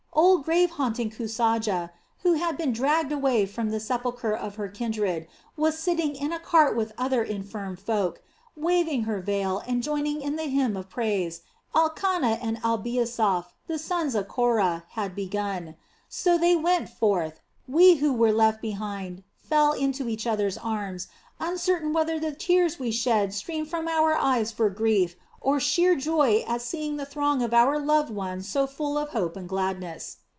Old 0.13 0.43
grave 0.43 0.71
haunting 0.71 1.09
Kusaja, 1.09 1.89
who 2.19 2.33
had 2.33 2.57
been 2.57 2.73
dragged 2.73 3.11
away 3.13 3.45
from 3.45 3.69
the 3.69 3.79
sepulchre 3.79 4.33
of 4.35 4.55
her 4.55 4.67
kindred, 4.67 5.25
was 5.55 5.77
sitting 5.79 6.15
in 6.15 6.31
a 6.33 6.39
cart 6.39 6.75
with 6.75 6.91
other 6.97 7.23
infirm 7.23 7.75
folk, 7.77 8.21
waving 8.55 9.03
her 9.03 9.19
veil 9.21 9.63
and 9.65 9.81
joining 9.81 10.21
in 10.21 10.35
the 10.35 10.43
hymn 10.49 10.75
of 10.77 10.89
praise 10.89 11.41
Elkanah 11.73 12.37
and 12.41 12.59
Abiasaph, 12.63 13.53
the 13.67 13.79
sons 13.79 14.13
of 14.13 14.27
Korah, 14.27 14.83
had 14.89 15.15
begun. 15.15 15.75
So 16.09 16.37
they 16.37 16.55
went 16.57 16.89
forth; 16.89 17.39
we 17.67 17.95
who 17.95 18.11
were 18.13 18.33
left 18.33 18.61
behind 18.61 19.23
fell 19.37 19.71
into 19.71 20.07
each 20.09 20.27
other's 20.27 20.57
arms, 20.57 21.07
uncertain 21.39 21.93
whether 21.93 22.19
the 22.19 22.33
tears 22.33 22.77
we 22.77 22.91
shed 22.91 23.33
streamed 23.33 23.69
from 23.69 23.87
our 23.87 24.13
eyes 24.13 24.51
for 24.51 24.69
grief 24.69 25.15
or 25.43 25.55
for 25.55 25.59
sheer 25.59 25.95
joy 25.95 26.43
at 26.47 26.61
seeing 26.61 26.97
the 26.97 27.05
throng 27.05 27.41
of 27.41 27.51
our 27.51 27.79
loved 27.79 28.11
ones 28.11 28.47
so 28.47 28.67
full 28.67 28.95
of 28.95 29.09
hope 29.09 29.35
and 29.35 29.49
gladness. 29.49 30.17